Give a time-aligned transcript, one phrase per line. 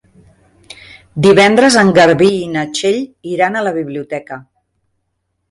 [1.25, 2.99] Divendres en Garbí i na Txell
[3.35, 4.43] iran a la biblioteca.